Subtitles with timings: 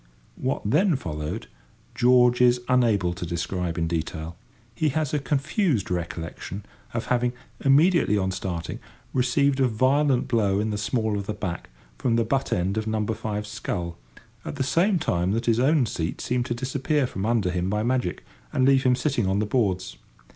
[0.35, 1.45] What then followed
[1.93, 4.35] George is unable to describe in detail.
[4.73, 8.79] He has a confused recollection of having, immediately on starting,
[9.13, 11.69] received a violent blow in the small of the back
[11.99, 13.95] from the butt end of number five's scull,
[14.43, 17.83] at the same time that his own seat seemed to disappear from under him by
[17.83, 19.97] magic, and leave him sitting on the boards.